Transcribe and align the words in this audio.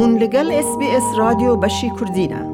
هون 0.00 0.18
لگل 0.18 0.52
اس 0.52 0.78
بی 0.78 0.86
اس 0.90 1.02
رادیو 1.18 1.56
بشی 1.56 1.90
کردینه 2.00 2.46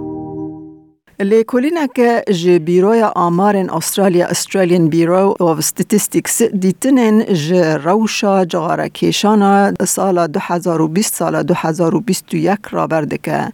لیکولینه 1.21 1.89
که 1.95 2.25
جه 2.31 2.59
بیروی 2.59 3.03
آمارن 3.03 3.71
استرالیا 3.71 4.27
استرالیان 4.27 4.89
بیرو 4.89 5.37
of 5.41 5.63
statistics 5.65 6.43
دیتنن 6.43 7.25
جه 7.35 7.77
روشا 7.77 8.45
جغاره 8.45 8.89
کیشانا 8.89 9.73
سال 9.85 10.27
2020 10.27 11.15
سال 11.15 11.43
2021 11.43 12.59
را 12.71 12.87
برده 12.87 13.19
که 13.19 13.53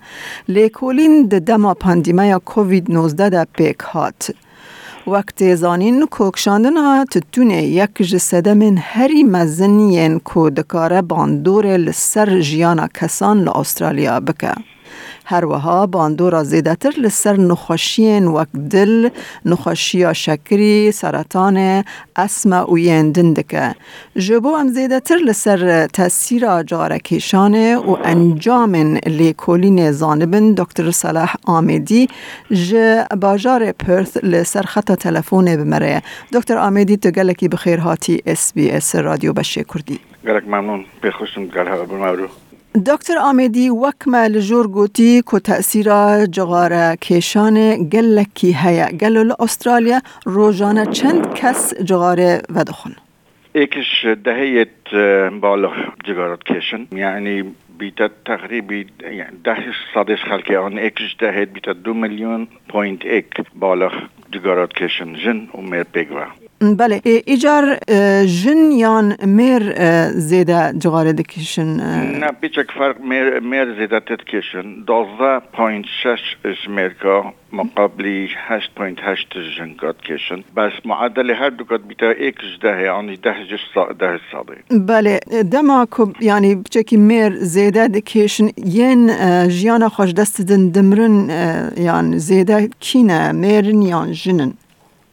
لیکولین 0.49 1.27
ده 1.27 1.39
دما 1.39 1.75
پاندیمیا 1.75 2.39
کووید 2.39 2.91
19 2.91 3.29
ده 3.29 3.45
پیک 3.45 3.79
هات. 3.79 4.31
وقت 5.07 5.55
زانین 5.55 6.07
کوکشاندن 6.07 7.05
تتونه 7.05 7.63
یک 7.63 8.03
جسده 8.03 8.55
من 8.55 8.79
هری 8.79 9.23
مزنین 9.23 10.19
کو 10.19 10.51
دکاره 10.51 11.03
باندور 11.03 11.67
لسر 11.67 12.41
جیانا 12.41 12.87
کسان 12.95 13.45
لأسترالیا 13.45 14.21
بکه. 14.21 14.55
هر 15.25 15.45
وها 15.45 15.87
باندورا 15.87 16.45
زیده 16.45 16.75
تر 16.75 16.91
لسر 16.99 17.37
نخوشین 17.37 18.27
وک 18.27 18.49
دل 18.71 19.09
نخوشیا 19.45 20.13
شکری 20.13 20.93
سرطان 20.93 21.85
اسم 22.17 22.53
و 22.73 22.79
یندن 22.79 23.33
دکه 23.33 23.75
جبو 24.17 24.57
هم 24.57 24.69
زیده 24.69 25.01
تر 25.01 25.17
لسر 25.17 25.87
تاثیر 25.87 26.63
جارکیشانه 26.63 27.77
و 27.77 27.97
انجام 28.05 28.75
لیکولین 29.07 29.93
زانبن 29.93 30.55
دکتر 30.55 30.91
صلاح 30.91 31.35
آمیدی 31.47 32.09
ج 32.51 32.75
باجار 33.21 33.73
پرث 33.73 34.17
لسر 34.23 34.63
خط 34.63 34.93
تلفون 34.93 35.57
بمره 35.57 36.03
دکتر 36.33 36.59
آمیدی 36.59 36.97
تو 36.97 37.11
گلکی 37.11 37.49
بخیر 37.49 37.79
هاتی 37.79 38.23
اس 38.27 38.53
بی 38.53 38.71
اس 38.71 38.95
رادیو 38.95 39.33
بشه 39.33 39.65
کردی 39.65 39.99
گلک 40.27 40.45
ممنون 40.47 40.85
بخوشم 41.03 41.47
گل 41.47 41.87
بمارو 41.87 42.29
دکتر 42.75 43.19
آمیدی 43.19 43.69
وکمه 43.69 44.29
لجور 44.29 44.67
گوتی 44.67 45.23
که 45.31 45.39
تأثیر 45.39 45.87
جغار 46.27 46.97
کشان 46.97 47.89
گلکی 47.89 48.53
هیا. 48.53 48.87
گلول 48.87 49.33
استرالیا 49.41 50.01
روزانه 50.25 50.87
چند 50.87 51.35
کس 51.35 51.75
جغار 51.75 52.41
ودخون 52.51 52.95
ایکش 53.55 54.07
دهیت 54.25 54.69
بالا 55.41 55.71
جغارت 56.05 56.43
کشن. 56.43 56.87
یعنی 56.93 57.55
بیتا 57.79 58.09
تقریبی 58.25 58.87
يعني 59.01 59.37
ده 59.45 59.57
صادش 59.95 60.25
خلقی 60.25 60.57
آن. 60.57 60.79
ایکش 60.79 61.17
دهیت 61.21 61.49
بیتا 61.49 61.73
دو 61.73 61.95
میلیون 61.95 62.49
پوینت 62.69 63.05
ایک 63.05 63.27
بالا 63.55 63.91
جغارت 64.33 64.73
کشن. 64.73 65.15
جن 65.15 65.49
و 65.55 65.61
میر 65.61 65.85
بگوه. 65.95 66.27
بله 66.63 67.01
ایجار 67.05 67.79
جن 68.25 68.71
یان 68.73 69.17
میر 69.27 69.63
زیده 70.11 70.73
جغاره 70.79 71.13
دکشن 71.13 71.67
نه 72.21 72.33
بیچک 72.41 72.71
فرق 72.79 73.01
میر, 73.01 73.41
میر 73.41 73.75
زیده 73.79 74.01
تدکشن. 74.01 74.85
دوزده 74.87 75.41
پوینت 75.57 75.85
شش 76.03 76.37
مقابلی 77.53 78.29
هشت 78.49 78.71
پوینت 78.77 78.99
هشت 79.03 79.29
جنگات 79.59 80.01
کشن. 80.01 80.45
بس 80.57 80.73
معدل 80.85 81.31
هر 81.31 81.51
دو 81.51 81.65
کات 81.65 81.81
بیتا 81.81 82.11
ایکش 82.11 82.59
ده 82.63 82.83
یعنی 82.83 83.17
ده 83.17 83.35
جش 83.51 83.65
ده 83.99 84.21
ساده 84.33 84.57
بله 84.71 85.21
دما 85.53 85.87
کب 85.91 86.23
یعنی 86.23 86.55
بچکی 86.55 86.97
میر 86.97 87.33
زیده 87.37 87.89
دکشن. 87.89 88.49
ین 88.65 89.11
جیانا 89.49 89.89
خوش 89.89 90.15
دست 90.15 90.41
دن 90.41 90.69
دمرن 90.69 91.31
یان 91.77 92.19
زیده 92.19 92.71
کینه 92.81 93.33
میرن 93.33 93.83
یان 93.83 94.13
جنن. 94.13 94.53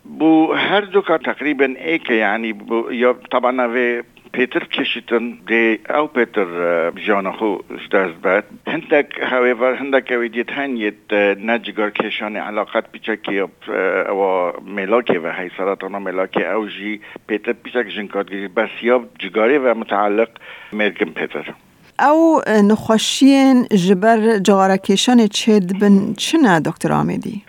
بو 0.10 0.54
هر 0.54 0.84
دو 0.84 1.02
كان 1.02 1.20
تقريبا 1.20 1.78
ايك 1.78 2.10
يعني 2.10 2.54
بو 2.54 3.12
طبعا 3.32 3.68
في 3.68 4.04
بيتر 4.34 4.64
كشتن 4.64 5.40
دي 5.48 5.80
او 5.90 6.08
بيتر 6.08 6.48
جانا 6.90 7.32
خو 7.32 7.62
اشتاز 7.72 8.12
بات 8.24 8.46
هندك 8.68 9.20
هاويفر 9.22 9.76
هندك 9.76 10.12
ويديت 10.12 10.52
هنيت 10.52 10.96
نجگار 11.14 11.90
كشان 11.90 12.38
علاقات 12.38 12.86
بيچكي 12.94 13.48
او 13.70 14.54
ملاكي 14.62 15.18
و 15.18 15.28
هي 15.28 15.50
سرطان 15.58 15.92
ملاكي 15.92 16.52
او 16.52 16.68
جي 16.68 17.02
بيتر 17.28 17.56
بيچك 17.64 17.86
جنكات 17.86 18.26
بس 18.56 18.70
ياب 18.84 19.08
جگاري 19.22 19.58
و 19.58 19.74
متعلق 19.74 20.30
مرگم 20.74 21.10
بيتر 21.10 21.54
او 22.00 22.42
نخوشين 22.50 23.68
جبر 23.72 24.38
جغاركيشان 24.38 25.28
چد 25.28 25.80
بن 25.80 26.14
چنه 26.18 26.60
دكتور 26.60 27.02
آمدي؟ 27.02 27.44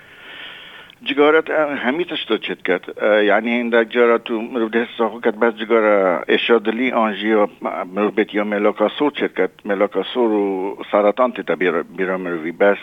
جگارت 1.04 1.50
همیتش 1.50 2.24
تو 2.24 2.38
چت 2.38 2.62
کرد 2.62 2.84
یعنی 3.24 3.50
این 3.50 3.68
در 3.68 3.84
جارا 3.84 4.18
تو 4.18 4.40
مرود 4.40 4.76
حسا 4.76 5.08
خو 5.08 5.20
کرد 5.20 5.40
بس 5.40 5.54
جگارا 5.54 6.24
اشادلی 6.28 6.90
آنجی 6.90 7.32
و 7.32 7.48
مرود 7.94 8.14
بیت 8.14 8.34
یا 8.34 8.44
ملاکا 8.44 8.88
سور 8.88 9.12
چت 9.12 9.34
کرد 9.34 9.50
ملاکا 9.64 10.02
سور 10.02 10.30
و 10.30 10.76
سرطان 10.92 11.32
تیتا 11.32 11.56
بیرا 11.96 12.18
مروی 12.18 12.52
بس 12.52 12.78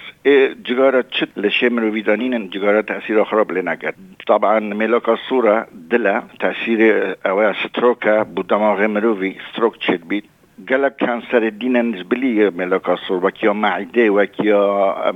جگارا 0.64 1.02
چت 1.02 1.38
لشه 1.38 1.70
مروی 1.70 2.02
دانین 2.02 2.50
جگارا 2.50 2.82
تأثیر 2.82 3.24
خراب 3.24 3.52
لنگرد 3.52 3.96
طبعا 4.28 4.60
ملاکا 4.60 5.16
سورا 5.30 5.66
دلا 5.90 6.24
تأثیر 6.40 7.16
اوه 7.26 7.54
ستروکا 7.64 8.24
بو 8.24 8.44
دماغ 8.44 8.82
مروی 8.82 9.36
ستروک 9.52 9.80
چت 9.80 10.02
دین 10.58 11.76
نسبلی 11.76 12.50
ملاکا 12.50 12.96
سور 12.96 13.26
وک 13.26 13.44
یا 13.44 13.54
معده 13.54 14.12
وک 14.12 14.40
یا 14.40 15.14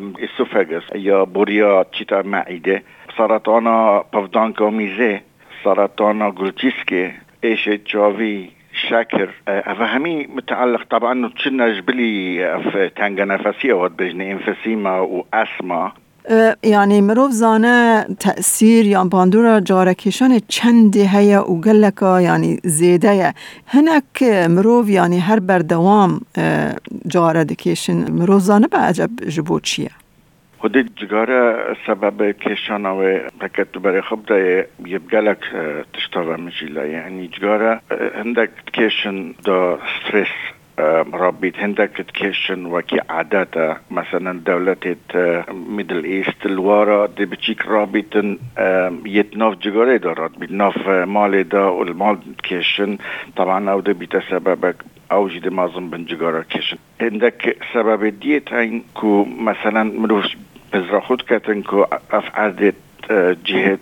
یا 0.95 1.25
بوریا 1.25 1.85
چیتا 1.91 2.21
معده 2.21 2.81
سرطان 3.17 3.67
پفدانکا 4.13 4.69
میزه 4.69 5.21
سرطان 5.63 6.21
ایش 7.43 7.69
جاوی 7.69 8.51
شاكر 8.73 9.29
أه 9.47 9.73
همي 9.73 10.27
متعلق 10.27 10.83
طبعا 10.83 11.31
تشنا 11.35 11.69
جبلي 11.69 12.61
في 12.71 12.89
تانجا 12.89 13.25
نفسية 13.25 13.73
ود 13.73 13.97
بجني 13.97 14.31
انفسيما 14.31 14.99
واسما 14.99 15.91
یعنی 16.63 17.01
مروف 17.01 17.31
زانه 17.31 18.05
تأثیر 18.19 18.85
یا 18.87 19.03
باندورا 19.03 19.59
جارکشان 19.59 20.41
چند 20.47 20.97
هیا 20.97 21.51
و 21.51 21.61
گلکا 21.61 22.21
یعنی 22.21 22.59
زیده. 22.63 23.33
هنک 23.67 24.23
مروف 24.49 24.89
یعنی 24.89 25.19
هر 25.19 25.39
بردوام 25.39 26.21
جاره 27.07 27.43
دکشن. 27.43 28.11
مروف 28.11 28.41
زانه 28.41 28.67
به 28.67 28.77
عجب 28.77 29.09
جبو 29.29 29.59
چیه؟ 29.59 29.89
خودی 30.57 30.83
جگاره 30.83 31.55
سبب 31.87 32.31
کشان 32.31 32.85
و 32.85 33.19
حکت 33.41 33.77
برای 33.77 34.01
خب 34.01 34.19
ده 34.27 34.67
یبگلک 34.85 35.39
تشتاوه 35.93 36.35
مجیلا 36.35 36.85
یعنی 36.85 37.27
جگاره 37.27 37.79
هندک 38.15 38.49
کشن 38.73 39.31
دا 39.45 39.79
سترس. 39.99 40.27
رابط 40.79 41.53
هندك 41.57 41.89
تكيشن 42.07 42.65
وكي 42.65 42.99
عادات 43.09 43.77
مثلا 43.91 44.39
دولة 44.39 44.95
ميدل 45.69 46.03
ايست 46.03 46.45
الوارا 46.45 47.05
دي 47.05 47.25
بتشيك 47.25 47.65
رابط 47.65 48.17
يتناف 49.05 49.57
جغاري 49.57 49.97
دارات 49.97 50.37
بيتناف 50.39 50.87
مالي 50.89 51.43
دا 51.43 51.61
والمال 51.63 52.17
تكيشن 52.37 52.97
طبعا 53.35 53.69
او 53.71 53.79
ده 53.79 53.93
بيتسببك 53.93 54.75
اوجي 55.11 55.39
دي 55.39 55.49
مازم 55.49 55.89
بن 55.89 56.05
جغارة 56.05 56.41
كيشن 56.41 56.77
عندك 57.01 57.57
سبب 57.73 58.05
ديت 58.19 58.53
هين 58.53 58.83
كو 58.93 59.25
مثلا 59.25 59.83
مروف 59.99 60.25
بزراخوت 60.73 61.21
كاتن 61.21 61.61
كو 61.61 61.85
اف 62.11 62.39
جهة 63.45 63.77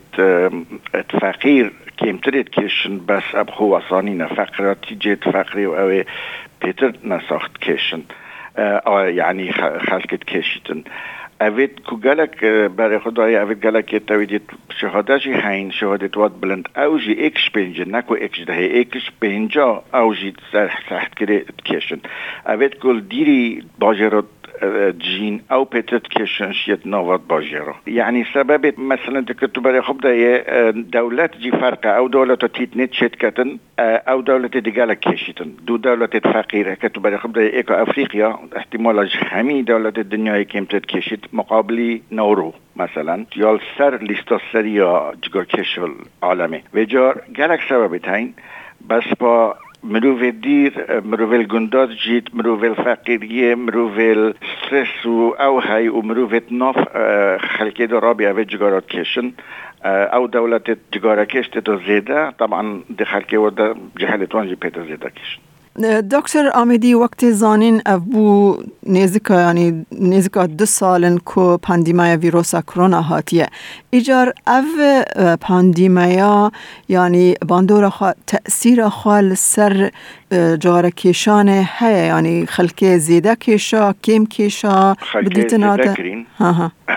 فقير 1.21 1.71
كيمتريت 1.99 2.49
كيشن 2.49 3.05
بس 3.05 3.23
اب 3.33 3.49
هو 3.53 3.81
صانينا 3.89 4.27
فقراتي 4.27 4.95
جهة 4.95 5.31
فقري 5.31 5.67
و 5.67 6.03
بيتر 6.61 6.93
نساخت 7.03 7.57
كيشن 7.57 8.01
آه 8.57 9.05
يعني 9.07 9.51
خلقت 9.89 10.23
كيشتن 10.23 10.83
اوید 11.41 11.79
کو 11.87 11.95
گلک 11.95 12.45
برای 12.77 12.99
خدای 12.99 13.35
اوید 13.37 13.61
گلک 13.61 13.95
تویدیت 13.95 14.41
شهادشی 14.81 15.33
هین 15.33 15.71
شهادت 15.71 16.17
واد 16.17 16.39
بلند. 16.41 16.69
اوجی 16.77 17.25
اکش 17.25 17.51
پنجه 17.51 17.85
نکو 17.87 18.13
اکش 18.13 18.39
ده 18.39 18.79
اکش 18.79 19.11
پنجا 19.21 19.83
اوجی 19.93 20.33
سحت 20.89 21.15
کرده 21.15 21.45
کشن. 21.65 21.99
اوید 22.45 22.75
کل 22.79 22.99
دیری 22.99 23.63
باجرات 23.79 24.25
جين 24.91 25.41
او 25.51 25.63
بيتت 25.63 26.07
كيشن 26.07 26.53
شيت 26.53 26.87
نوات 26.87 27.19
باجيرو 27.29 27.73
يعني 27.87 28.25
سبب 28.33 28.79
مثلا 28.79 29.25
تكتب 29.25 29.61
بري 29.61 29.81
خب 29.81 30.01
ده 30.01 30.69
دولات 30.71 31.37
جي 31.37 31.51
فرقة 31.51 31.89
او 31.89 32.07
دولة 32.07 32.35
تيت 32.35 32.77
نت 32.77 32.93
شتكتن 32.93 33.57
او 33.79 34.21
دولة 34.21 34.47
ديقالة 34.47 34.93
كيشتن 34.93 35.51
دو 35.61 35.75
دولة 35.77 36.07
فقيرة 36.07 36.73
كتب 36.73 37.01
بري 37.01 37.17
خب 37.17 37.33
ده 37.33 37.41
ايكو 37.41 37.73
افريقيا 37.73 38.37
احتمال 38.57 39.09
همي 39.31 39.61
دولة 39.61 39.93
الدنيا 39.97 40.43
كيم 40.43 40.65
تتكشت 40.65 41.19
مقابلي 41.33 42.01
نورو 42.11 42.53
مثلا. 42.75 43.25
يال 43.37 43.59
سر 43.77 44.03
ليستا 44.03 44.39
سريا 44.51 45.11
جگار 45.23 45.43
كشل 45.43 45.95
عالمي 46.23 46.63
وجار 46.73 47.21
گلك 47.37 47.59
سبب 47.69 47.97
تاين 47.97 48.33
بس 48.89 49.03
با 49.19 49.55
مروفي 49.83 50.31
دير 50.31 51.01
مروفي 51.05 51.35
الجندوزجيت 51.35 52.35
مروفي 52.35 52.67
الفقيرية 52.67 53.55
مروفي 53.55 54.11
السرس 54.11 55.07
هاي 55.59 55.89
ومروفي 55.89 56.39
تنوف 56.39 56.77
آه، 56.95 57.37
خلقي 57.37 57.85
دو 57.85 57.97
رابي 57.99 58.31
أفي 58.31 58.43
جغارة 58.43 58.79
كيشن 58.79 59.31
آه، 59.83 60.05
أو 60.05 60.25
دولة 60.25 60.61
جغارة 60.93 61.23
كيش 61.23 61.49
تتو 61.49 61.77
زيدا 61.87 62.29
طبعا 62.29 62.83
دي 62.89 63.05
خلقي 63.05 63.37
ودا 63.37 63.75
جهالة 63.97 64.27
وانجي 64.33 64.55
بيتو 64.55 64.83
زيدا 64.83 65.09
كيشن 65.09 65.39
دکتر 66.11 66.49
آمدی 66.53 66.93
وقت 66.93 67.31
زانین 67.31 67.81
ابو 67.85 68.57
نزدیک 68.87 69.29
یعنی 69.29 69.85
نزدیک 69.91 70.57
دو 70.57 70.65
سالن 70.65 71.17
کو 71.17 71.57
پاندیمای 71.57 72.17
ویروس 72.17 72.55
کرونا 72.55 73.01
هاتیه. 73.01 73.47
ایجار 73.89 74.33
او 74.47 74.63
پاندیمیا 75.41 76.51
یعنی 76.87 77.35
باندور 77.47 77.89
خوا 77.89 78.13
تأثیر 78.27 78.89
خال 78.89 79.33
سر 79.33 79.91
جار 80.59 80.89
کشان 80.89 81.49
هی 81.49 82.07
یعنی 82.07 82.45
خلک 82.45 82.97
زیده 82.97 83.35
کشا 83.35 83.93
کم 84.03 84.25
کشا 84.25 84.95
بدیت 85.13 85.53
ناتا 85.53 85.93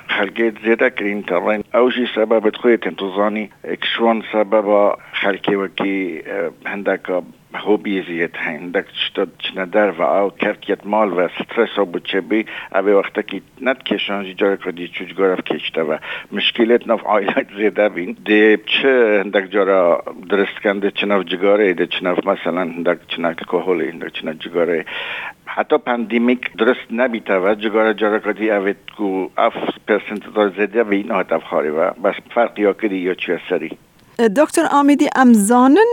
خلک 0.09 0.55
زیده 0.65 0.91
کرین 0.91 1.23
ترین 1.23 1.65
اوجی 1.75 2.07
سبب 2.15 2.57
خویت 2.57 2.87
انتظانی 2.87 3.51
اکشوان 3.65 4.23
سبب 4.33 4.97
خلکی 5.13 5.55
وکی 5.55 6.23
هندکا 6.65 7.23
کرکیت 10.31 10.87
مال 10.87 11.13
و 11.13 11.29
سترس 11.29 11.79
و 11.79 11.85
بچه 11.85 12.21
بی 12.21 12.45
او 12.75 12.87
وقتا 12.87 13.23
که 13.23 13.43
ند 13.61 13.83
کشان 13.83 14.25
جی 14.25 14.35
جارا 14.35 14.57
کردی 14.57 14.89
چوج 14.89 15.15
گرف 15.15 15.41
کشته 15.45 15.83
و 15.83 15.97
مشکلت 16.33 16.89
نف 16.89 17.07
آیلات 17.07 17.47
زیده 17.57 17.89
بین 17.89 18.17
دی 18.25 18.57
چه 18.57 19.23
هندک 19.25 19.51
جارا 19.51 20.05
درست 20.31 20.59
کنده 20.63 20.91
چنف 20.91 21.25
جگاره 21.25 21.75
ده 21.75 21.87
چنف 21.87 22.27
مثلا 22.27 22.61
هندک 22.61 22.99
چنه 23.09 23.35
کهولی 23.35 23.89
هندک 23.89 24.13
چنه 24.13 24.35
جگاره 24.35 24.85
حتی 25.47 25.79
پندیمیک 25.79 26.53
درست 26.53 26.81
جگاره 27.59 27.95
جارا 27.95 28.19
کردی 28.19 28.51
اوید 28.51 28.77
کو 28.97 29.29
اف 29.37 29.55
پرسنت 29.87 30.35
دار 30.35 30.49
زیده 30.59 30.85
بین 30.85 31.13
آت 31.13 31.33
افخاری 31.33 31.69
و 31.69 31.91
بس 31.91 32.15
فرق 32.35 32.59
یا 32.59 32.73
کردی 32.73 32.97
یا 32.97 33.15
چی 33.15 33.33
سری 33.49 33.71
دکتر 34.19 34.63
آمیدی 34.73 35.09
امزانن 35.17 35.91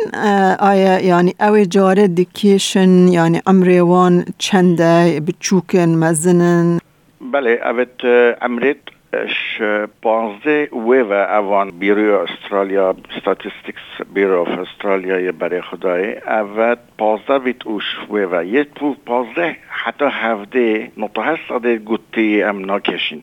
آیا 0.60 1.00
یعنی 1.00 1.36
او 1.40 1.58
جاره 1.58 2.08
دیکیشن 2.08 3.08
یعنی 3.08 3.42
امریوان 3.48 4.26
چنده 4.38 5.20
بچوکن 5.20 5.90
مزنن 5.90 6.80
بله 7.22 7.60
اوت 7.66 8.06
امریت 8.42 8.78
ش 9.14 9.62
پانزده 10.02 10.70
ویوه 10.74 11.16
اوان 11.16 11.72
بیروی 11.72 12.12
استرالیا 12.12 12.96
ستاتستیکس 13.22 13.82
بیرو 14.14 14.42
اف 14.42 14.60
استرالیا 14.60 15.32
برای 15.32 15.62
خدای 15.62 16.18
اوت 16.18 16.80
پانزده 16.98 17.38
ویت 17.38 17.68
اوش 17.68 17.84
ویوه 18.12 18.46
یه 18.48 18.64
تو 18.64 18.96
پانزده 19.06 19.56
حتی 19.70 20.06
هفته 20.06 20.92
نطه 20.98 21.78
گوتی 21.78 22.44
ام 22.44 22.66
ناکشین 22.66 23.22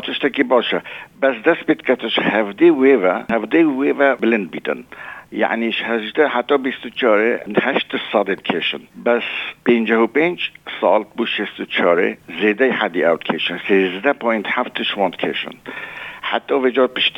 تشتكي 0.00 0.42
باشه 0.42 0.82
بس 1.22 1.34
دست 1.36 1.68
بتكتش 1.68 2.20
هفدي 2.20 2.70
ويفا 2.70 3.26
هفدي 3.30 3.64
ويفا 3.64 4.14
بلند 4.14 4.50
بيتن 4.50 4.84
يعني 5.32 5.70
هجده 5.84 6.28
حتى 6.28 6.56
بیستوچاره 6.56 7.40
هشت 7.62 7.94
الصادت 7.94 8.42
کشن 8.42 8.80
بس 9.04 9.22
پینجه 9.64 9.98
و 9.98 10.06
پینج 10.06 10.50
سال 10.80 11.04
بوش 11.16 11.40
استوچاره 11.40 12.18
زیده 12.40 12.72
حدی 12.72 13.04
اوت 13.04 13.22
کشن 13.22 13.58
سیزده 13.68 14.12
پوینت 14.12 14.46
هفتش 14.48 14.98
واند 14.98 15.16
کشن 15.16 15.54
حتی 16.30 16.54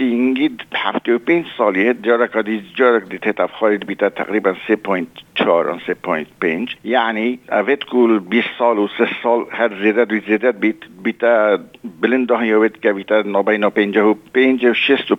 اینگید 0.05 0.63
هفته 0.75 1.15
و 1.15 1.19
پینج 1.19 1.47
سالیه 1.59 1.95
جارک 2.03 2.37
دی 2.37 2.63
جارک 2.75 3.09
دی 3.09 3.19
تتف 3.19 3.51
خارج 3.53 3.85
بیتا 3.85 4.09
تقریبا 4.09 4.55
سه 4.69 4.77
پوینت 4.77 5.09
چهار 5.35 5.81
سه 5.87 5.95
پوینت 5.95 6.27
پنج. 6.41 6.77
یعنی 6.85 7.39
اوید 7.53 7.85
کل 7.85 8.19
بیس 8.19 8.45
سال 8.59 8.79
و 8.79 8.89
سه 8.99 9.09
سال 9.23 9.45
هر 9.51 9.83
زیده 9.83 10.05
دوی 10.05 10.21
زیده 10.21 10.53
بیت 10.53 10.77
بیتا 11.05 11.59
بلند 12.01 12.29
ده 12.29 12.47
یوید 12.47 12.81
که 12.81 12.93
بیتا 12.93 13.23
نابینا 13.23 13.71
پنجه 13.71 14.03
و 14.03 14.15
پنجه 14.35 14.71
و 14.71 14.75
و 15.11 15.15
و 15.15 15.17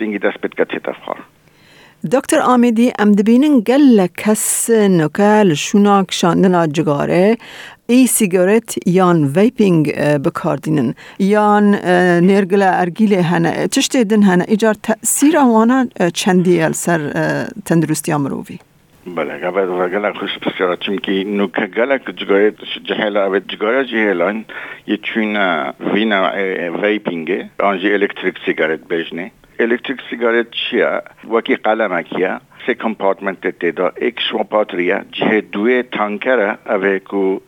اینگید 0.00 0.22
دست 0.22 0.40
بیت 0.42 0.54
که 0.54 0.64
تتف 0.64 0.96
خار 1.06 1.18
دکتر 2.12 2.40
آمیدی 2.40 2.92
ام 2.98 3.12
دبینن 3.12 3.60
گل 3.60 4.06
کس 4.06 4.70
نکال 4.70 5.54
شوناک 5.54 6.12
شاندنا 6.12 6.66
جگاره 6.66 7.36
ای 7.90 8.06
سیگارت 8.06 8.88
یان 8.88 9.24
ویپینگ 9.36 9.84
بکاردینن 10.24 10.94
یان 11.18 11.74
نرگل 12.30 12.62
ارگیل 12.62 13.12
هنه 13.14 13.66
تشت 13.66 13.96
دن 13.96 14.22
هنه. 14.22 14.44
ایجار 14.48 14.74
تأثیر 14.74 15.36
وانا 15.38 15.86
چندی 16.14 16.72
سر 16.72 17.00
تندرستی 17.64 18.14
مرووی 18.14 18.58
بله 19.16 19.32
قبل 19.38 19.68
و 19.68 19.88
گلک 19.88 20.16
خوش 20.16 20.30
بسیار. 20.38 20.76
چونکی 20.76 21.24
نوکه 21.24 21.66
گلک 21.66 22.02
جگایت 22.16 22.54
جهلا 22.84 23.26
اوید 23.26 23.48
جگایت 23.48 23.86
جهلان 23.86 24.44
یه 24.86 24.96
چون 24.96 25.36
وینا 25.94 26.32
ویپینگه. 26.82 27.50
آنجی 27.60 27.92
الکتریک 27.92 28.34
سیگارت 28.46 28.80
بجنه. 28.80 29.30
الکتریک 29.60 29.98
سیگارت 30.10 30.46
چیه؟ 30.50 31.02
وکی 31.30 31.56
قلمکیه 31.56 32.40
سه 32.66 32.74
کمپارتمنت 32.74 33.58
تیدا. 33.60 33.92
ایک 33.96 34.20
شوپاتریه 34.30 35.04
جه 35.12 35.40
دوی 35.40 35.82
تانکره. 35.82 36.58
اوه 36.66 36.98
کو 36.98 37.40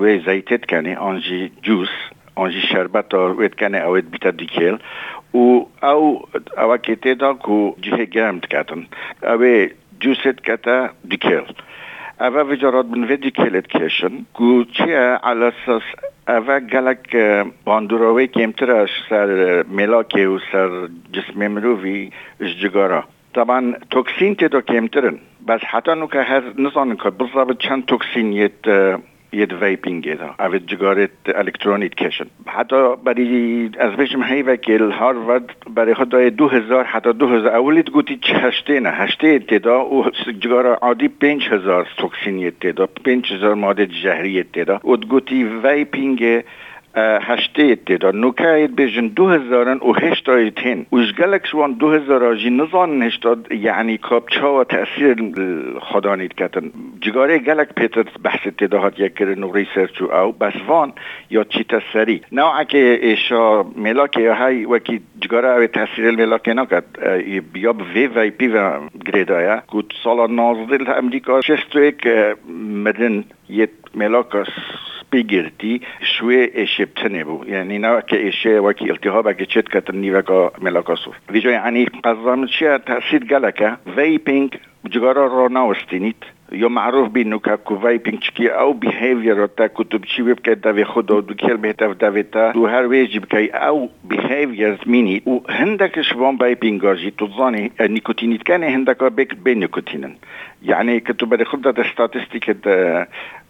و 0.00 0.18
زیتت 0.26 0.66
کنه 0.66 0.96
آنجی 0.96 1.52
جوس 1.62 1.88
آنجی 2.34 2.60
شربت 2.60 3.14
وید 3.14 3.54
کنه 3.54 3.78
اوید 3.78 4.10
بیتا 4.10 4.30
دیکیل. 4.30 4.78
و 5.34 5.38
او 5.82 6.22
او 6.58 6.76
که 6.76 6.96
تیدا 6.96 7.34
کو 7.34 7.74
جه 7.80 8.04
گرمت 8.04 8.46
کتن 8.46 8.86
اوه 9.22 9.66
جوست 10.00 10.42
کتا 10.46 10.90
دیکیل. 11.08 11.42
اوه 12.20 12.42
وجارات 12.42 12.86
بن 12.86 13.04
وی 13.04 13.16
دیکیلت 13.16 13.66
کشن. 13.66 14.24
کو 14.34 14.64
چیه؟ 14.64 15.18
على 15.22 15.44
اساس 15.44 15.82
اوه 16.28 16.60
گلک 16.60 17.16
باندوراوی 17.64 18.26
کمترش 18.26 18.90
سر 19.08 19.64
ملاکه 19.68 20.28
و 20.28 20.38
سر 20.52 20.88
جسم 21.12 21.46
مروی 21.46 22.10
جگارا. 22.62 23.04
طبعا 23.34 23.74
توکسین 23.90 24.34
تیدا 24.34 24.60
کمترن. 24.60 25.18
بس 25.48 25.60
حتی 25.60 25.94
نو 25.94 26.06
که 26.06 26.22
هر 26.22 26.42
نزانن 26.58 26.96
که 26.96 27.10
بالضبط 27.10 27.58
چند 27.58 27.84
توکسین 27.84 28.32
یت 28.32 28.66
یه 29.36 29.46
ویپینگ 29.60 30.18
او 30.40 30.58
جگارت 30.58 31.10
الکترونیت 31.34 31.94
کشن 31.94 32.26
حتی 32.46 32.96
برای 33.04 33.70
از 33.78 33.92
بشم 33.92 34.22
هی 34.22 34.42
وکیل 34.42 34.90
هاروارد 34.90 35.56
برای 35.74 35.94
خدای 35.94 36.30
دو 36.30 36.48
هزار 36.48 36.84
حتی 36.84 37.12
دو 37.12 37.28
هزار 37.28 37.54
اولیت 37.56 37.90
گوتی 37.90 38.20
هشته 38.24 38.80
نه 38.80 38.90
هشته 38.90 39.38
تدا 39.38 39.84
و 39.84 40.10
جگار 40.40 40.66
عادی 40.66 41.08
پنج 41.08 41.48
هزار 41.48 41.88
توکسینی 41.96 42.50
تدا 42.50 42.86
پنج 42.86 43.32
هزار 43.32 43.54
ماده 43.54 43.86
جهری 43.86 44.42
تدا 44.42 44.80
و 44.84 44.96
گوتی 44.96 45.44
ویپینگ 45.44 46.42
هشته 46.96 47.76
تدا 47.76 48.10
نوکایت 48.10 48.70
دو 49.16 49.28
هزارن 49.28 49.78
و 49.78 49.92
هشتایت 49.92 50.58
هن 50.58 50.86
وش 50.92 51.12
گلک 51.12 51.46
شوان 51.46 51.72
دو 51.72 51.90
هزار 51.90 52.24
آجی 52.24 52.50
نزان 52.50 53.02
هشتاد 53.02 53.52
یعنی 53.52 53.98
کاب 53.98 54.28
چا 54.28 54.60
و 54.60 54.64
تأثیر 54.64 55.16
خدانید 55.80 56.34
کتن. 56.34 56.70
جگاره 57.00 57.38
گلک 57.38 57.68
پیتر 57.76 58.04
بحث 58.22 58.48
تدا 58.58 58.78
هات 58.80 59.00
یک 59.00 59.14
کرن 59.14 59.42
و 59.42 59.52
ریسرچ 59.52 60.02
او 60.02 60.32
بس 60.32 60.52
وان 60.68 60.92
یا 61.30 61.44
چی 61.44 61.64
تسری 61.64 62.20
نوعا 62.32 62.64
که 62.64 62.98
ایشا 63.02 63.62
ملاک 63.62 64.16
یا 64.16 64.34
های 64.34 64.64
وکی 64.64 65.00
جگاره 65.20 65.48
او 65.48 65.66
تأثیر 65.66 66.10
ملاک 66.10 66.48
نکد 66.48 66.84
بیا 67.52 67.74
وی 67.94 68.06
وی 68.06 68.30
پی 68.30 68.48
و 68.48 68.80
گریدایا 69.06 69.62
کود 69.66 69.94
سالا 70.04 70.26
نازدل 70.26 70.90
امریکا. 70.90 71.40
شستو 71.40 71.78
ایک 71.78 72.06
مدن 72.84 73.24
یه 73.48 73.68
ملاکاس 75.16 75.22
بگیرتی 75.22 75.80
شوی 76.00 76.50
اشبتنه 76.54 77.24
بو. 77.24 77.44
یعنی 77.48 77.78
نه 77.78 78.02
که 78.06 78.28
اشه 78.28 78.60
وکی 78.60 78.90
التهاب 78.90 79.26
اگه 79.26 79.46
چت 79.46 79.68
کتن 79.68 79.96
نیوکا 79.96 80.52
ملاکاسو 80.62 81.12
ویجا 81.30 81.50
یعنی 81.50 81.84
قضام 82.04 82.46
چیه؟ 82.46 82.78
تأثیر 82.78 83.24
گلکه. 83.24 83.76
ویپینگ 83.96 84.58
جگارا 84.84 85.26
رونا 85.26 85.62
وستينيت 85.62 86.24
يو 86.52 86.68
معروف 86.68 87.08
بينو 87.08 87.38
كاكو 87.38 87.78
فاي 87.78 87.98
پینچکی 87.98 88.50
أو 88.50 88.72
بيهيفير 88.72 89.46
تا 89.46 89.66
کتب 89.66 90.04
چی 90.04 90.22
بکه 90.22 90.52
دافي 90.52 90.84
خدو 90.84 91.20
دو 91.20 91.34
كيل 91.34 91.56
بهتف 91.56 91.96
داوی 91.96 92.22
تا. 92.22 92.52
دو 92.52 92.66
هار 92.66 92.86
ويجي 92.86 93.18
بکی 93.18 93.50
أو 93.54 93.88
بيهيفير 94.04 94.78
ميني 94.86 95.22
و 95.26 95.40
هندك 95.50 96.00
شبون 96.00 96.36
باي 96.36 96.54
بينجاجي 96.54 97.10
تظاني 97.10 97.72
النيكوتينيت 97.80 98.40
آه، 98.40 98.44
كان 98.44 98.64
هندك 98.64 99.04
بيك 99.04 99.34
بين 99.34 99.58
نيكوتينن 99.58 100.16
يعني 100.62 101.00
كتب 101.00 101.28
بدي 101.28 101.44
خد 101.44 101.82
ستاتستيك 101.82 102.56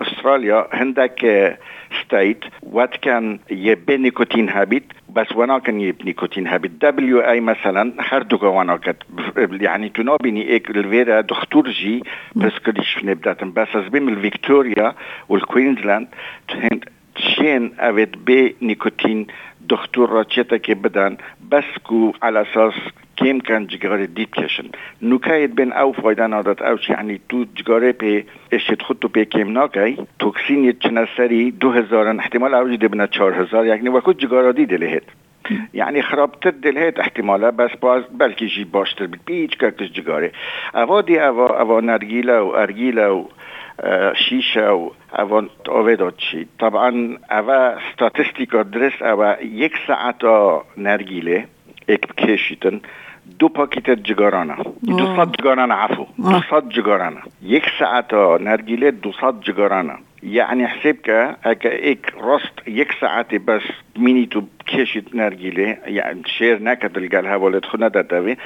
استراليا 0.00 0.68
هندك 0.72 1.56
ستايت 2.02 2.44
وات 2.62 2.96
كان 2.96 3.38
يبي 3.50 3.96
نيكوتين 3.96 4.48
هابيت 4.48 4.84
بس 5.08 5.32
وأنا 5.32 5.58
كان 5.58 5.80
يب 5.80 5.96
نيكوتين 6.04 6.46
هابيت 6.46 6.70
دبليو 6.70 7.20
اي 7.20 7.40
مثلا 7.40 7.92
هر 7.98 8.26
وأنا 8.42 8.76
كت 8.76 8.96
يعني 9.36 9.88
تنوبيني 9.88 10.48
ايك 10.48 10.70
الفيرا 10.70 11.15
دكتور 11.20 11.70
جي 11.70 12.02
بس 12.34 12.52
كديش 12.66 13.04
نبداتن 13.04 13.52
بس 13.52 13.68
بين 13.76 14.08
الفيكتوريا 14.08 14.94
والكوينزلاند 15.28 16.08
شين 17.18 17.72
افيت 17.78 18.16
بي 18.18 18.56
نيكوتين 18.62 19.26
دكتور 19.60 20.10
راتشيتا 20.10 20.56
كي 20.56 20.74
بدن 20.74 21.16
بس 21.50 21.64
كو 21.84 22.12
على 22.22 22.42
اساس 22.42 22.74
كيم 23.16 23.40
كان 23.40 23.66
جگاره 23.66 24.04
ديب 24.04 24.28
كشن 24.32 24.64
نوكايت 25.02 25.50
بين 25.50 25.72
او 25.72 25.92
فايدا 25.92 26.26
نادت 26.26 26.62
اوش 26.62 26.88
يعني 26.90 27.20
تو 27.28 27.44
جگاره 27.56 27.90
بي 28.00 28.26
اشت 28.52 28.82
خودتو 28.82 29.08
بي 29.08 29.24
كيم 29.24 29.52
ناكاي 29.52 29.96
توكسين 30.18 30.64
يتشنا 30.64 31.06
سري 31.16 31.50
دو 31.50 31.70
هزارن 31.70 32.18
احتمال 32.18 32.54
اوج 32.54 32.74
دي 32.74 32.88
بنا 32.88 33.06
چار 33.06 33.42
هزار 33.42 33.64
يعني 33.64 33.88
وكو 33.88 34.12
جگاره 34.12 34.50
دي 34.50 34.64
دلهت 34.64 35.04
يعني 35.74 36.02
خرابتر 36.02 36.50
دلهت 36.50 36.98
احتمالا 36.98 37.50
بس 37.50 37.70
باز 37.82 38.02
بلكي 38.10 38.46
جي 38.46 38.64
باشتر 38.64 39.06
بيت 39.06 39.20
بيچ 39.26 39.56
كاكتش 39.56 39.90
جگاره. 39.92 40.30
اوا 40.74 41.00
دي 41.00 41.20
اوا 41.20 41.60
اوا 41.60 41.80
نرگيلا 41.80 42.40
و 42.40 42.56
ارگيلا 42.56 43.16
و 43.16 43.28
شیشه 44.14 44.70
و 44.70 44.90
اوان 45.18 45.50
اوه 45.68 46.10
چی؟ 46.18 46.46
طبعا 46.60 47.18
اوه 47.30 47.78
ستاتستیکا 47.92 48.62
درست 48.62 49.02
اوه 49.02 49.44
یک 49.44 49.72
ساعت 49.86 50.24
نرگیله 50.76 51.44
یک 51.88 52.14
کشیتن. 52.18 52.80
دو 53.38 53.48
پاکیت 53.48 53.90
جگارانه. 53.90 54.56
دو 54.98 55.16
صد 55.16 55.32
جگارانه 55.32 55.74
عفو. 55.74 56.06
دو 56.18 56.40
صد 56.50 56.68
جگارانه. 56.68 57.20
یک 57.42 57.64
ساعت 57.78 58.14
نرگیله 58.40 58.90
دو 58.90 59.12
صد 59.20 59.40
جگارانه. 59.40 59.96
يعني 60.26 60.66
حسابك 60.68 61.10
هكا 61.42 61.72
ايك 61.72 62.12
رست 62.20 62.52
يك 62.66 62.92
ساعتي 63.00 63.38
بس 63.38 63.62
مينيتو 63.96 64.42
كيشت 64.66 65.14
نرجيلي 65.14 65.78
يعني 65.84 66.22
شير 66.26 66.58
ناكا 66.58 66.88
تلقى 66.88 67.22
لها 67.22 67.36
ولد 67.36 67.64
خنا 67.64 67.88
داتاوي 67.88 68.36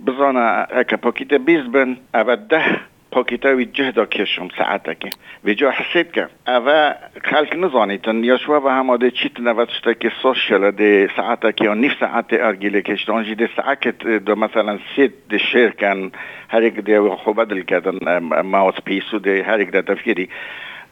بزانا 0.00 0.66
هكا 0.70 0.96
بوكيتا 0.96 1.36
بيزبن 1.36 1.96
ابده 2.14 2.62
پاکیتاوی 3.12 3.64
جهدا 3.64 4.04
کشم 4.04 4.48
ساعتك 4.58 5.10
ویجا 5.44 5.70
حسابك 5.70 6.30
اوه 6.48 6.94
خلق 7.24 7.56
نزانیتن 7.56 8.24
یا 8.24 8.36
شوا 8.36 8.60
و 8.60 8.68
هماده 8.68 9.10
چیت 9.10 9.40
نوشته 9.40 9.94
که 9.94 10.12
سوشل 10.22 10.70
ده 10.70 11.08
ساعتك 11.16 11.60
یا 11.60 11.74
نیف 11.74 11.92
ساعت 12.00 12.32
ارگیله 12.32 12.82
کشتان 12.82 13.24
جی 13.24 13.34
ده 13.34 13.48
ساعت 13.56 13.88
ده 14.06 14.34
مثلا 14.34 14.78
سید 14.96 15.12
ده 15.30 15.38
شیر 15.38 15.70
کن 15.70 16.12
هر 16.48 16.62
یک 16.62 16.74
ده 16.74 17.10
خوبه 17.10 17.44
دل 17.44 17.62
کردن 17.62 18.18
ماوس 18.42 18.74
پیسو 18.86 19.18
ده 19.18 19.44
هر 19.44 19.60
یک 19.60 19.70
ده 19.70 19.82
تفکیری 19.82 20.28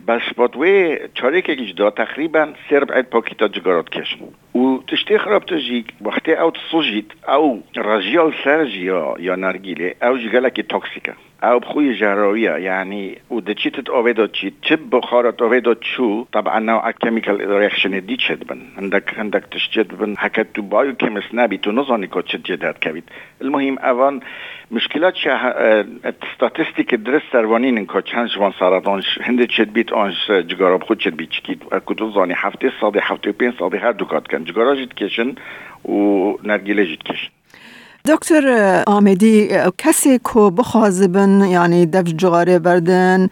بس 0.09 0.23
بادوی 0.37 0.99
چاره 1.15 1.43
که 1.43 1.57
جدا 1.57 1.91
تقریبا 1.91 2.49
سرب 2.71 2.93
عید 2.93 3.05
پاکیتا 3.05 3.49
جگارات 3.49 3.89
کشن 3.89 4.19
و 4.55 4.79
تشتی 4.89 5.19
خراب 5.19 5.45
تجی 5.45 5.85
وقتی 6.01 6.33
او 6.33 6.51
تصوجید 6.51 7.13
او 7.29 7.63
رجیال 7.77 8.35
سرجی 8.45 8.85
یا, 8.85 9.37
نرگیله 9.37 9.97
او 10.03 10.19
جگلکی 10.19 10.63
توکسیکه 10.63 11.15
او 11.43 11.83
یعنی 11.83 13.17
و 13.31 13.41
ده 13.41 13.55
چی 13.55 13.71
تت 13.71 13.91
آوه 13.91 14.13
داد 14.13 14.33
چی؟ 14.33 14.53
چه 14.63 14.77
بخارت 14.77 15.43
آوه 15.43 15.61
داد 15.61 15.81
چو؟ 15.81 16.27
طبعا 16.33 16.59
نوع 16.59 16.93
کمیکل 16.93 17.59
ریخشن 17.59 17.99
دی 17.99 18.17
چد 18.17 18.47
بن. 18.47 18.59
هندک 18.77 19.13
هندک 19.17 19.43
تشجد 19.51 19.97
بن. 19.97 20.15
حکت 20.15 20.53
تو 20.53 20.63
بایو 20.63 20.93
کمیس 20.93 21.25
نبی 21.33 21.59
تو 21.59 21.73
نزانی 21.73 22.07
که 22.07 22.23
چه 22.23 22.39
جدد 22.39 22.79
کبید. 22.79 23.05
المهم 23.41 23.79
اوان 23.79 24.23
مشکلات 24.71 25.15
شه 25.15 25.31
استاتستیک 26.05 26.95
درست 26.95 27.25
سروانین 27.33 27.87
که 27.87 28.03
چند 28.03 28.29
جوان 28.29 28.53
سرطانش 28.59 29.19
هنده 29.23 29.47
چد 29.47 29.73
بیت 29.73 29.93
آنش 29.93 30.31
جگاراب 30.31 30.83
خود 30.83 31.01
چد 31.01 31.17
بیت 31.17 31.31
چکید 31.31 31.63
کدو 31.87 32.11
زانی 32.11 32.35
هفته 32.37 32.73
ساده 32.81 33.01
هفته 33.03 33.33
پین 33.33 33.53
ساده 33.59 33.79
هر 33.79 33.93
دوکات 33.93 34.29
کن. 34.29 34.45
جگارا 34.45 34.77
جد 34.77 34.95
کشن 34.95 35.35
و 35.89 36.33
نرگیله 36.45 36.87
جد 36.87 37.03
کشن. 37.03 37.40
دکتر 38.09 38.45
آمدی 38.87 39.49
کسی 39.79 40.19
که 40.19 40.41
بخوازبن 40.59 41.41
یعنی 41.41 41.87
دف 41.87 42.09
جغاره 42.17 42.59
بردن 42.59 43.29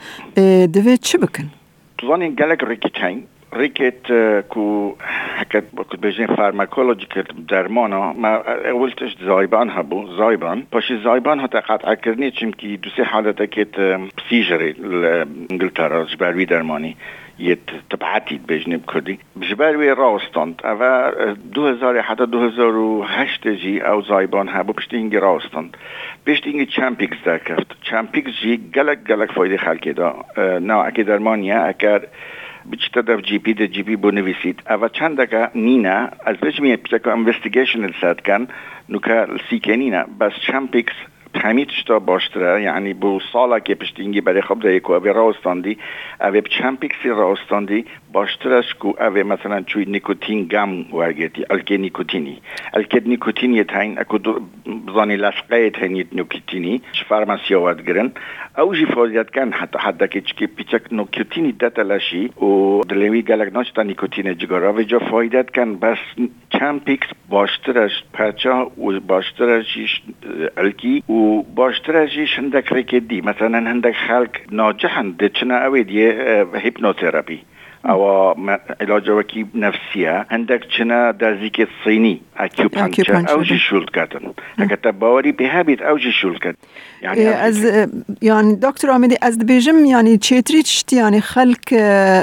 دوی 0.73 0.99
چه 0.99 1.19
بکن؟ 1.19 1.51
توزانی 1.99 2.31
گلک 2.31 2.65
ریکیتین 2.65 3.25
ریکت 3.53 4.13
کو 4.49 4.95
حکت 5.41 5.65
کو 5.77 5.97
بجین 6.03 6.27
فارماکولوژیکال 6.27 7.25
درمانا. 7.49 8.13
ما 8.13 8.29
اولتش 8.73 9.17
زایبان 9.27 9.71
هبو 9.71 10.07
زایبان. 10.17 10.63
پاش 10.73 10.93
زایبان 11.05 11.41
هتا 11.41 11.61
قطع 11.61 11.95
کردنی 11.95 12.31
چیم 12.31 12.53
که 12.53 12.67
دو 12.83 12.91
سه 12.97 13.05
حالت 13.05 13.43
کت 13.43 13.75
سیجری 14.29 14.75
انگلترا 15.51 16.05
جبروی 16.05 16.47
درمانی. 16.47 16.97
یه 17.38 17.59
تبعتید 17.90 18.47
بجنب 18.47 18.83
کردی. 18.95 19.18
جبروی 19.40 19.88
راستند 19.88 20.61
اوا 20.64 21.11
دو 21.54 21.66
هزار 21.66 22.00
حتی 22.00 22.26
دو 22.26 22.40
هزار 22.40 22.76
و 22.76 23.04
هشت 23.04 23.49
جی 23.49 23.80
او 23.80 24.02
زایبان 24.02 24.49
هبو 24.49 24.73
پشت 24.73 24.95
اینگی 24.95 25.16
راستند 25.16 25.76
پشت 26.26 26.47
اینگی 26.47 26.66
چمپیکس 26.66 27.16
در 27.25 27.38
کفت 27.38 27.76
چمپیکس 27.83 28.30
جی 28.42 28.57
گلک 28.75 28.99
گلک 29.04 29.33
فایده 29.33 29.57
خلکی 29.57 29.92
دا. 29.92 30.25
نه 30.61 30.75
اکی 30.75 31.02
درمانیه 31.02 31.57
اگر 31.57 32.00
بچتا 32.73 33.00
در 33.00 33.21
جی 33.21 33.38
پی 33.38 33.54
در 33.54 33.66
جی 33.66 33.83
پی 33.83 33.97
بو 33.97 34.11
نویسید. 34.11 34.62
اوا 34.71 34.88
چند 34.88 35.16
دقیقه؟ 35.16 35.50
نینا. 35.54 36.09
از 36.25 36.37
وجه 36.42 36.62
می 36.62 36.76
پیچکا 36.76 37.12
انوستیگیشن 37.12 37.85
الساد 37.85 38.21
کن. 38.26 38.49
نوکا 38.88 39.26
سیکه 39.50 39.76
نینا. 39.76 40.04
بس 40.21 40.33
چمپیکس 40.47 40.92
همیتش 41.35 41.82
تا 41.82 41.99
باشتره. 41.99 42.62
یعنی 42.62 42.94
بو 42.94 43.20
سالا 43.32 43.58
که 43.58 43.75
پشتینگی 43.75 44.20
برای 44.20 44.42
خب 44.42 44.61
ده 44.61 44.75
یکو 44.75 44.92
اوی 44.92 45.12
راستاندی 45.12 45.78
اوی 46.20 46.40
باشترش 48.12 48.75
کو 48.75 48.93
اوی 49.00 49.23
مثلا 49.23 49.61
چوی 49.62 49.85
نیکوتین 49.85 50.45
گم 50.45 50.95
ورگیتی 50.95 51.45
الکه 51.50 51.77
نیکوتینی. 51.77 52.41
الکه 52.75 53.03
نیکوتینی 53.07 53.65
تاین 53.65 53.99
اکو 53.99 54.19
بزانی 54.87 55.17
لسقه 55.17 55.71
تاین 55.71 56.05
نیکوتینی 56.12 56.83
فارماسی 57.09 57.55
آورد 57.55 57.87
گرن. 57.88 58.12
او 58.59 58.75
جی 58.75 58.87
فوزیت 58.87 59.31
کن 59.31 59.53
حتی 59.53 59.79
حتی 59.79 60.09
که 60.09 60.21
چکی 60.21 60.47
پیچک 60.47 60.93
نیکوتینی 60.93 61.53
دتلاشی 61.53 62.25
و 62.27 62.81
دلوی 62.88 63.23
گلک 63.23 63.53
ناش 63.53 63.71
تا 63.71 63.83
نیکوتین 63.83 64.35
جگارا 64.38 64.73
و 64.73 64.83
جا 64.83 64.99
فایدت 64.99 65.50
کن 65.50 65.75
بس 65.75 65.99
چمپیکس 66.50 67.07
باشترش 67.29 68.05
پرچا 68.12 68.67
و 68.67 69.00
باشترش 69.00 70.03
الکی 70.57 71.03
و 71.09 71.43
باشترش 71.43 72.38
هندک 72.38 72.73
ریکدی 72.73 73.21
مثلا 73.21 73.59
هندک 73.59 73.95
خلق 73.95 74.31
ناجحن 74.53 75.15
اوی 75.50 75.85
دیه 75.85 76.47
هیپنوتراپی. 76.55 77.48
او 77.85 78.35
علاج 78.80 79.11
وکی 79.11 79.47
نفسیه 79.54 80.26
هندک 80.30 80.68
چنا 80.68 81.12
درزیک 81.12 81.68
صینی 81.85 82.20
اکیوپانچر 82.37 83.30
او 83.30 83.42
جی 83.42 83.58
شولد 83.58 83.90
کردن 83.90 84.20
اگر 84.58 84.90
باوری 84.90 85.32
به 85.32 85.44
هبید 85.44 85.82
او 85.82 85.99
جی 85.99 86.12
کرد 86.42 86.56
يعني 87.02 87.26
از 87.26 87.87
يعني 88.23 88.54
دكتور 88.54 88.90
عمدي 88.90 89.16
از 89.23 89.38
بيجم 89.38 89.85
يعني 89.85 90.16
تشيتري 90.16 90.62
تشتي 90.62 90.97
يعني 90.97 91.20
خلق 91.20 91.68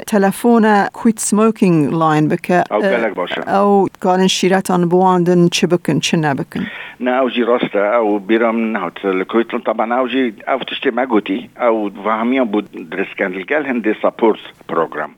تلفون 0.08 0.86
كويت 0.88 1.20
سموكينج 1.20 1.94
لاين 1.94 2.28
بك 2.28 2.52
او 2.52 2.82
قالك 2.82 3.16
باشا 3.16 3.42
او 3.42 3.90
كان 4.04 4.28
شيراتان 4.28 4.90
بواندن 4.90 5.50
چبكن 5.50 6.00
چنا 6.00 6.34
بكن 6.34 6.64
نا 7.00 7.20
او 7.20 7.30
جي 7.30 7.44
راستا 7.44 7.96
او 7.96 8.18
بيرام 8.18 8.60
نهوت 8.74 9.06
الكويت 9.06 9.56
طبعا 9.56 10.00
او 10.00 10.08
جي 10.08 10.34
او 10.48 10.60
تشتي 10.60 10.92
ماغوتي 10.92 11.50
او 11.58 11.90
فهميان 11.90 12.46
بود 12.46 12.90
درسكان 12.90 13.34
الجال 13.34 13.66
هندي 13.66 13.94
سابورت 14.02 14.40
بروجرام 14.70 15.16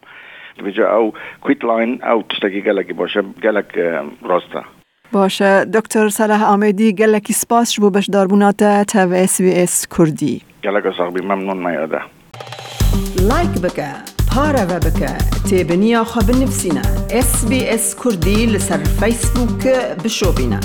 بجا 0.61 0.85
او 0.85 1.13
كويت 1.41 1.63
لاين 1.63 2.01
او 2.01 2.21
تشتكي 2.21 2.61
قالك 2.61 2.91
باشا 2.91 3.23
قالك 3.43 3.77
راستا 4.23 4.63
باشه 5.13 5.63
دکتر 5.63 6.09
صلاح 6.09 6.43
آمدی 6.43 6.93
گلکی 6.93 7.33
سپاس 7.33 7.79
بو 7.79 7.89
بش 7.89 8.09
داربوناتا 8.09 8.83
تا 8.83 8.99
اس 8.99 9.41
بی 9.41 9.51
اس 9.63 9.87
کردی 9.87 10.41
گلک 10.63 10.97
صاحبی 10.97 11.21
ممنون 11.21 11.57
میاده 11.57 12.01
لایک 13.29 13.61
بکه 13.63 13.87
پارا 14.35 14.65
و 14.69 14.79
بکه 14.79 15.17
تیبنیا 15.49 16.03
خواب 16.03 16.29
نفسینا 16.29 16.81
اس 17.11 17.49
بی 17.49 17.69
اس 17.69 17.95
کردی 18.03 18.45
لسر 18.45 18.77
فیسبوک 18.77 19.67
بشو 20.03 20.31
بینا 20.31 20.59